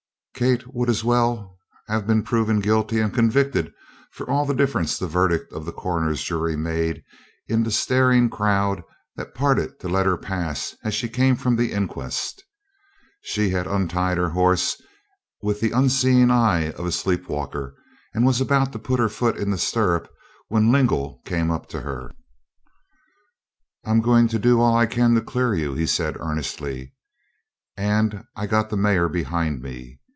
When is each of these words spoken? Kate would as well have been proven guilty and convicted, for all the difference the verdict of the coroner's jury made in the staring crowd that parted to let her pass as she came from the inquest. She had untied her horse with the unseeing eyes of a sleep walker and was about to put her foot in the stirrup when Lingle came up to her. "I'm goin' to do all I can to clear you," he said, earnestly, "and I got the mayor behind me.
Kate 0.33 0.73
would 0.73 0.89
as 0.89 1.03
well 1.03 1.59
have 1.87 2.07
been 2.07 2.23
proven 2.23 2.61
guilty 2.61 2.99
and 2.99 3.13
convicted, 3.13 3.71
for 4.09 4.27
all 4.27 4.43
the 4.43 4.55
difference 4.55 4.97
the 4.97 5.05
verdict 5.07 5.53
of 5.53 5.65
the 5.65 5.71
coroner's 5.71 6.23
jury 6.23 6.55
made 6.55 7.03
in 7.47 7.61
the 7.61 7.69
staring 7.69 8.27
crowd 8.27 8.81
that 9.17 9.35
parted 9.35 9.79
to 9.79 9.87
let 9.87 10.07
her 10.07 10.17
pass 10.17 10.75
as 10.83 10.95
she 10.95 11.07
came 11.07 11.35
from 11.35 11.55
the 11.57 11.71
inquest. 11.71 12.43
She 13.21 13.51
had 13.51 13.67
untied 13.67 14.17
her 14.17 14.29
horse 14.29 14.81
with 15.43 15.61
the 15.61 15.69
unseeing 15.69 16.31
eyes 16.31 16.73
of 16.73 16.87
a 16.87 16.91
sleep 16.91 17.29
walker 17.29 17.75
and 18.15 18.25
was 18.25 18.41
about 18.41 18.71
to 18.71 18.79
put 18.79 18.99
her 18.99 19.09
foot 19.09 19.37
in 19.37 19.51
the 19.51 19.59
stirrup 19.59 20.09
when 20.47 20.71
Lingle 20.71 21.21
came 21.23 21.51
up 21.51 21.67
to 21.69 21.81
her. 21.81 22.09
"I'm 23.85 24.01
goin' 24.01 24.27
to 24.29 24.39
do 24.39 24.59
all 24.59 24.75
I 24.75 24.87
can 24.87 25.13
to 25.13 25.21
clear 25.21 25.53
you," 25.53 25.75
he 25.75 25.85
said, 25.85 26.17
earnestly, 26.19 26.95
"and 27.77 28.23
I 28.35 28.47
got 28.47 28.71
the 28.71 28.77
mayor 28.77 29.07
behind 29.07 29.61
me. 29.61 29.99